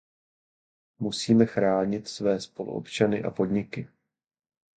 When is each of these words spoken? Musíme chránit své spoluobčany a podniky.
Musíme 0.99 1.45
chránit 1.45 2.07
své 2.07 2.39
spoluobčany 2.39 3.23
a 3.23 3.31
podniky. 3.31 3.87